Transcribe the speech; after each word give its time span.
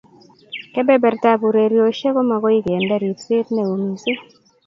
keberbertab 0.75 1.39
urerioshek 1.49 2.13
komakoi 2.17 2.59
kendee 2.67 2.99
ripset 3.03 3.47
neoo 3.55 3.77
mising 3.83 4.19